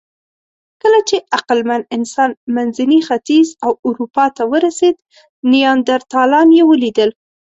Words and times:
کله 0.81 0.99
چې 1.09 1.17
عقلمن 1.37 1.81
انسان 1.95 2.29
منځني 2.55 2.99
ختیځ 3.07 3.47
او 3.65 3.71
اروپا 3.87 4.25
ته 4.35 4.43
ورسېد، 4.51 4.95
نیاندرتالان 5.51 6.47
یې 6.57 6.63
ولیدل. 6.69 7.09